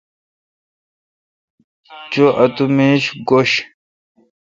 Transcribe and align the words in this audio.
چو 2.11 2.25
اتو 2.43 2.63
میش 2.75 3.03
گوش۔ 3.27 3.51